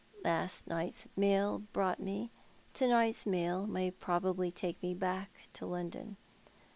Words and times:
Last 0.23 0.65
night's 0.65 1.07
mail 1.15 1.59
brought 1.73 1.99
me; 1.99 2.31
to 2.73 2.87
night's 2.87 3.27
mail 3.27 3.67
may 3.67 3.91
probably 3.91 4.49
take 4.49 4.81
me 4.81 4.95
back 4.95 5.47
to 5.53 5.67
London. 5.67 6.17